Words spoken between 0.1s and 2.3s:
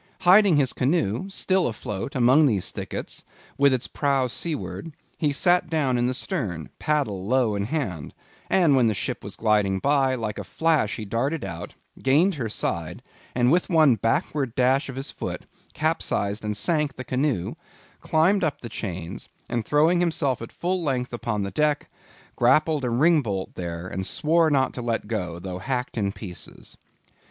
Hiding his canoe, still afloat,